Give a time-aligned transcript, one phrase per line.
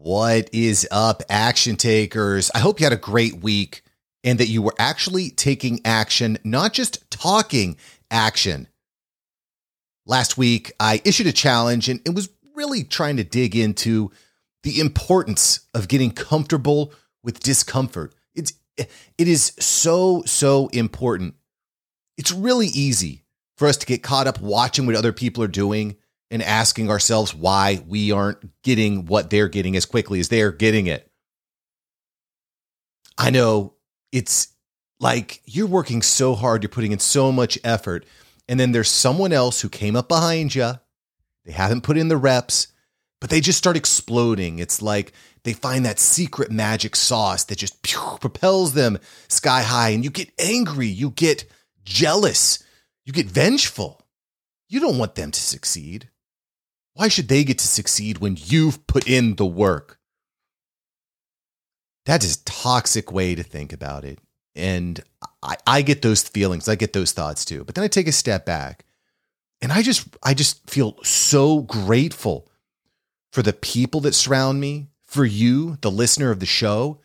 [0.00, 2.52] What is up, action takers?
[2.54, 3.82] I hope you had a great week
[4.22, 7.76] and that you were actually taking action, not just talking
[8.08, 8.68] action.
[10.06, 14.12] Last week, I issued a challenge and it was really trying to dig into
[14.62, 16.92] the importance of getting comfortable
[17.24, 18.14] with discomfort.
[18.36, 18.88] It's it
[19.18, 21.34] is so so important.
[22.16, 23.24] It's really easy
[23.56, 25.96] for us to get caught up watching what other people are doing
[26.30, 30.86] and asking ourselves why we aren't getting what they're getting as quickly as they're getting
[30.86, 31.10] it.
[33.16, 33.74] I know
[34.12, 34.48] it's
[35.00, 38.04] like you're working so hard, you're putting in so much effort,
[38.48, 40.72] and then there's someone else who came up behind you.
[41.44, 42.68] They haven't put in the reps,
[43.20, 44.58] but they just start exploding.
[44.58, 45.12] It's like
[45.44, 50.10] they find that secret magic sauce that just pew, propels them sky high, and you
[50.10, 51.44] get angry, you get
[51.84, 52.62] jealous,
[53.04, 54.04] you get vengeful.
[54.68, 56.10] You don't want them to succeed.
[56.98, 60.00] Why should they get to succeed when you've put in the work?
[62.06, 64.18] That is a toxic way to think about it.
[64.56, 65.00] And
[65.40, 66.68] I, I get those feelings.
[66.68, 67.62] I get those thoughts too.
[67.62, 68.84] But then I take a step back
[69.62, 72.50] and I just I just feel so grateful
[73.30, 77.00] for the people that surround me, for you, the listener of the show,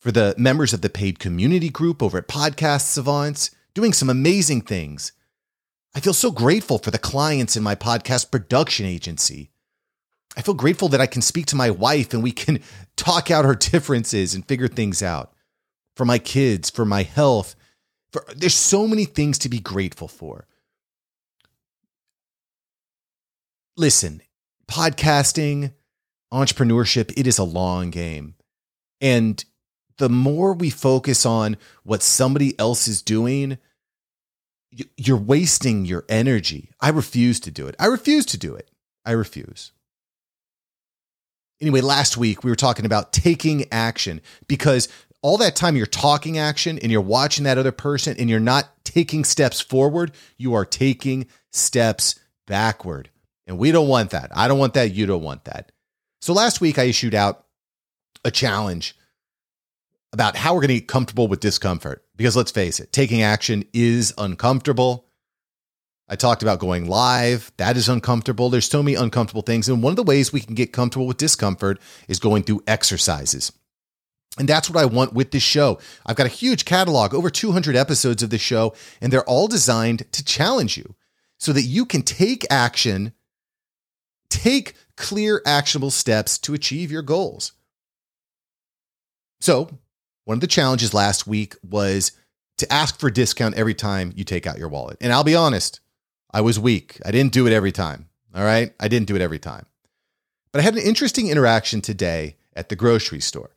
[0.00, 4.62] for the members of the paid community group over at Podcast Savants, doing some amazing
[4.62, 5.12] things
[5.94, 9.50] I feel so grateful for the clients in my podcast production agency.
[10.36, 12.60] I feel grateful that I can speak to my wife and we can
[12.96, 15.32] talk out our differences and figure things out.
[15.96, 17.56] For my kids, for my health,
[18.12, 20.46] for there's so many things to be grateful for.
[23.76, 24.22] Listen,
[24.68, 25.72] podcasting,
[26.32, 28.34] entrepreneurship, it is a long game.
[29.00, 29.44] And
[29.98, 33.58] the more we focus on what somebody else is doing,
[34.70, 36.70] you're wasting your energy.
[36.80, 37.74] I refuse to do it.
[37.78, 38.70] I refuse to do it.
[39.04, 39.72] I refuse.
[41.60, 44.88] Anyway, last week we were talking about taking action because
[45.22, 48.68] all that time you're talking action and you're watching that other person and you're not
[48.84, 53.10] taking steps forward, you are taking steps backward.
[53.46, 54.30] And we don't want that.
[54.34, 54.92] I don't want that.
[54.92, 55.72] You don't want that.
[56.20, 57.46] So last week I issued out
[58.24, 58.94] a challenge
[60.12, 62.04] about how we're going to get comfortable with discomfort.
[62.16, 65.06] Because let's face it, taking action is uncomfortable.
[66.08, 67.52] I talked about going live.
[67.58, 68.48] That is uncomfortable.
[68.48, 69.68] There's so many uncomfortable things.
[69.68, 73.52] And one of the ways we can get comfortable with discomfort is going through exercises.
[74.38, 75.78] And that's what I want with this show.
[76.06, 80.10] I've got a huge catalog, over 200 episodes of this show, and they're all designed
[80.12, 80.94] to challenge you
[81.38, 83.12] so that you can take action,
[84.30, 87.52] take clear, actionable steps to achieve your goals.
[89.40, 89.78] So,
[90.28, 92.12] one of the challenges last week was
[92.58, 94.98] to ask for discount every time you take out your wallet.
[95.00, 95.80] And I'll be honest,
[96.30, 97.00] I was weak.
[97.02, 98.10] I didn't do it every time.
[98.34, 98.74] All right.
[98.78, 99.64] I didn't do it every time.
[100.52, 103.56] But I had an interesting interaction today at the grocery store.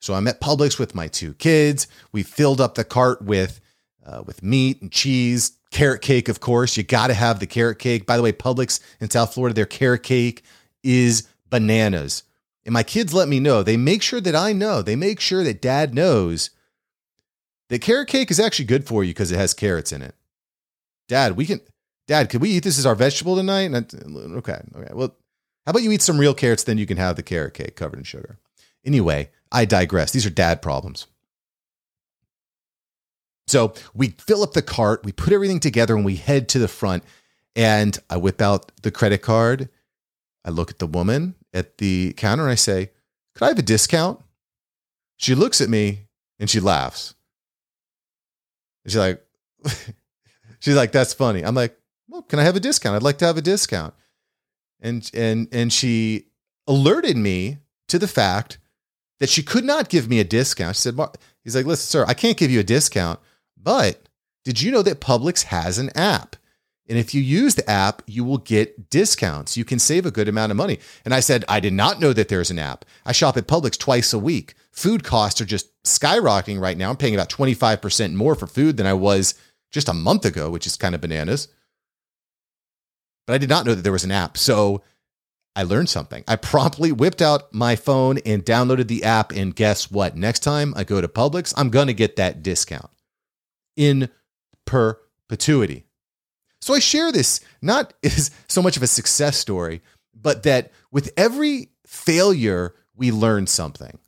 [0.00, 1.86] So I'm at Publix with my two kids.
[2.12, 3.60] We filled up the cart with
[4.06, 6.78] uh, with meat and cheese, carrot cake, of course.
[6.78, 8.06] You got to have the carrot cake.
[8.06, 10.44] By the way, Publix in South Florida, their carrot cake
[10.82, 12.22] is bananas.
[12.64, 13.62] And my kids let me know.
[13.62, 14.80] They make sure that I know.
[14.80, 16.50] They make sure that dad knows
[17.68, 20.14] that carrot cake is actually good for you because it has carrots in it.
[21.08, 21.60] Dad, we can
[22.06, 23.72] Dad, could we eat this as our vegetable tonight?
[23.72, 24.60] Okay.
[24.76, 24.92] Okay.
[24.92, 25.16] Well,
[25.64, 27.98] how about you eat some real carrots, then you can have the carrot cake covered
[27.98, 28.38] in sugar.
[28.84, 30.12] Anyway, I digress.
[30.12, 31.06] These are dad problems.
[33.46, 36.68] So we fill up the cart, we put everything together, and we head to the
[36.68, 37.04] front.
[37.56, 39.68] And I whip out the credit card.
[40.44, 42.90] I look at the woman at the counter and I say,
[43.34, 44.20] Could I have a discount?
[45.16, 47.14] She looks at me and she laughs.
[48.84, 49.24] And she's like,
[50.60, 51.42] She's like, That's funny.
[51.44, 51.78] I'm like,
[52.08, 52.96] Well, can I have a discount?
[52.96, 53.94] I'd like to have a discount.
[54.80, 56.26] And and and she
[56.66, 58.58] alerted me to the fact
[59.20, 60.76] that she could not give me a discount.
[60.76, 60.98] She said,
[61.42, 63.20] He's like, Listen, sir, I can't give you a discount,
[63.56, 64.08] but
[64.44, 66.36] did you know that Publix has an app?
[66.88, 69.56] And if you use the app, you will get discounts.
[69.56, 70.78] You can save a good amount of money.
[71.04, 72.84] And I said, I did not know that there's an app.
[73.06, 74.54] I shop at Publix twice a week.
[74.70, 76.90] Food costs are just skyrocketing right now.
[76.90, 79.34] I'm paying about 25% more for food than I was
[79.70, 81.48] just a month ago, which is kind of bananas.
[83.26, 84.36] But I did not know that there was an app.
[84.36, 84.82] So
[85.56, 86.24] I learned something.
[86.28, 89.32] I promptly whipped out my phone and downloaded the app.
[89.32, 90.16] And guess what?
[90.16, 92.90] Next time I go to Publix, I'm going to get that discount
[93.76, 94.10] in
[94.66, 95.83] perpetuity.
[96.64, 99.82] So I share this not as so much of a success story,
[100.14, 103.98] but that with every failure, we learn something,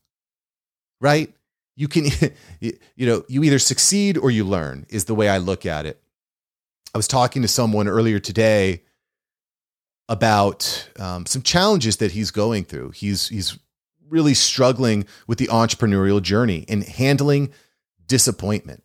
[0.98, 1.34] right?
[1.76, 2.06] You can,
[2.60, 6.00] you know, you either succeed or you learn, is the way I look at it.
[6.94, 8.84] I was talking to someone earlier today
[10.08, 12.92] about um, some challenges that he's going through.
[12.92, 13.58] He's he's
[14.08, 17.52] really struggling with the entrepreneurial journey and handling
[18.06, 18.82] disappointment.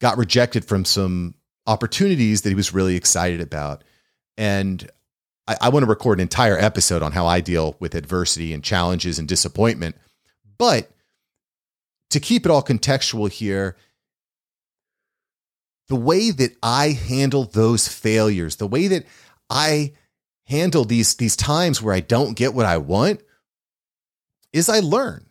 [0.00, 1.34] Got rejected from some
[1.66, 3.84] opportunities that he was really excited about,
[4.36, 4.90] and
[5.46, 8.62] I, I want to record an entire episode on how I deal with adversity and
[8.62, 9.96] challenges and disappointment.
[10.58, 10.90] But
[12.10, 13.76] to keep it all contextual here,
[15.88, 19.04] the way that I handle those failures, the way that
[19.50, 19.92] I
[20.46, 23.20] handle these, these times where I don't get what I want
[24.52, 25.26] is I learn.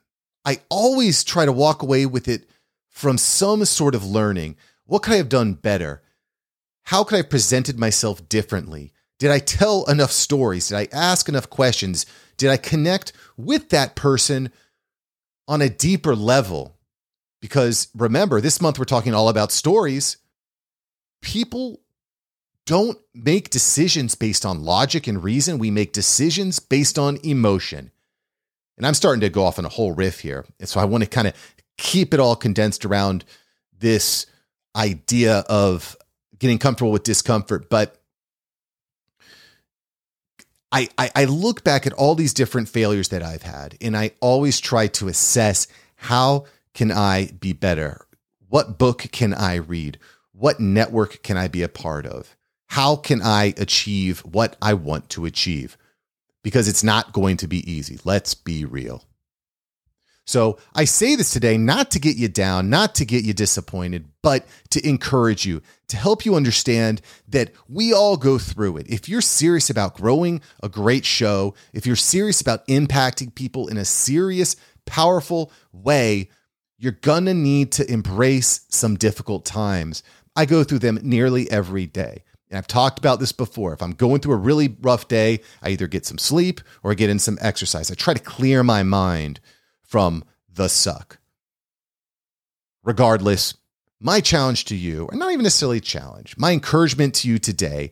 [0.45, 2.49] I always try to walk away with it
[2.89, 4.57] from some sort of learning.
[4.85, 6.01] What could I have done better?
[6.83, 8.91] How could I have presented myself differently?
[9.19, 10.67] Did I tell enough stories?
[10.67, 12.05] Did I ask enough questions?
[12.37, 14.51] Did I connect with that person
[15.47, 16.77] on a deeper level?
[17.41, 20.17] Because remember, this month we're talking all about stories.
[21.21, 21.81] People
[22.65, 25.57] don't make decisions based on logic and reason.
[25.57, 27.91] We make decisions based on emotion.
[28.77, 30.45] And I'm starting to go off on a whole riff here.
[30.59, 31.33] And so I want to kind of
[31.77, 33.25] keep it all condensed around
[33.77, 34.25] this
[34.75, 35.95] idea of
[36.43, 37.69] getting comfortable with discomfort.
[37.69, 37.97] But
[40.73, 44.11] I, I, I look back at all these different failures that I've had, and I
[44.19, 48.05] always try to assess how can I be better?
[48.49, 49.97] What book can I read?
[50.33, 52.35] What network can I be a part of?
[52.67, 55.77] How can I achieve what I want to achieve?
[56.43, 57.99] Because it's not going to be easy.
[58.03, 59.05] Let's be real.
[60.25, 64.05] So I say this today not to get you down, not to get you disappointed,
[64.21, 68.87] but to encourage you, to help you understand that we all go through it.
[68.89, 73.77] If you're serious about growing a great show, if you're serious about impacting people in
[73.77, 74.55] a serious,
[74.85, 76.29] powerful way,
[76.77, 80.03] you're gonna need to embrace some difficult times.
[80.35, 82.23] I go through them nearly every day.
[82.49, 83.73] And I've talked about this before.
[83.73, 86.93] If I'm going through a really rough day, I either get some sleep or I
[86.95, 87.89] get in some exercise.
[87.89, 89.39] I try to clear my mind
[89.93, 91.19] from the suck.
[92.83, 93.53] Regardless,
[93.99, 97.91] my challenge to you, or not even a silly challenge, my encouragement to you today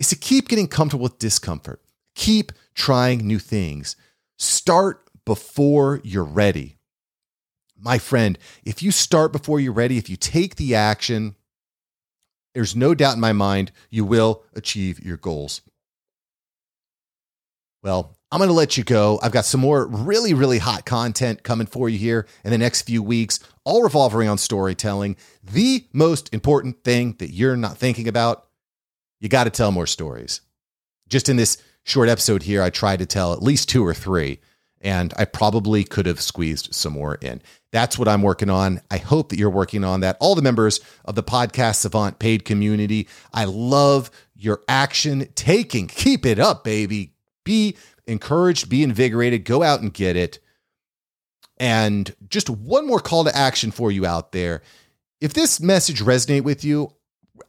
[0.00, 1.80] is to keep getting comfortable with discomfort.
[2.16, 3.94] Keep trying new things.
[4.36, 6.78] Start before you're ready.
[7.78, 11.36] My friend, if you start before you're ready, if you take the action,
[12.52, 15.60] there's no doubt in my mind you will achieve your goals.
[17.80, 19.18] Well, I'm going to let you go.
[19.22, 22.82] I've got some more really, really hot content coming for you here in the next
[22.82, 25.16] few weeks, all revolving on storytelling.
[25.42, 28.46] The most important thing that you're not thinking about,
[29.18, 30.42] you got to tell more stories.
[31.08, 34.40] Just in this short episode here, I tried to tell at least two or three,
[34.82, 37.40] and I probably could have squeezed some more in.
[37.72, 38.82] That's what I'm working on.
[38.90, 40.18] I hope that you're working on that.
[40.20, 45.86] All the members of the Podcast Savant paid community, I love your action taking.
[45.86, 47.14] Keep it up, baby.
[47.48, 50.38] Be encouraged, be invigorated, go out and get it.
[51.56, 54.60] And just one more call to action for you out there.
[55.22, 56.92] If this message resonate with you,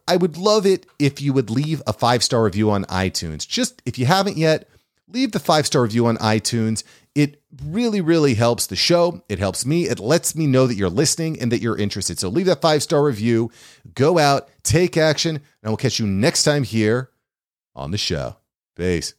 [0.08, 3.46] I would love it if you would leave a five-star review on iTunes.
[3.46, 4.70] Just if you haven't yet,
[5.06, 6.82] leave the five-star review on iTunes.
[7.14, 9.22] It really, really helps the show.
[9.28, 9.86] It helps me.
[9.86, 12.18] It lets me know that you're listening and that you're interested.
[12.18, 13.50] So leave that five star review,
[13.94, 17.10] go out, take action, and we'll catch you next time here
[17.74, 18.36] on the show.
[18.76, 19.12] Peace.